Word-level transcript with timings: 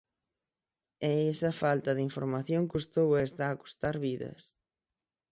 E 1.09 1.11
esa 1.33 1.51
falta 1.61 1.91
de 1.93 2.05
información 2.09 2.63
custou 2.73 3.09
e 3.13 3.21
está 3.29 3.45
a 3.49 3.59
custar 3.63 3.95
vidas. 4.07 4.43